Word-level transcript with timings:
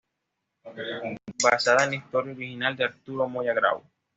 Basada 1.43 1.83
en 1.83 1.91
la 1.91 1.95
historia 1.97 2.33
original 2.33 2.75
de 2.75 2.85
Arturo 2.85 3.29
Moya 3.29 3.53
Grau. 3.53 3.83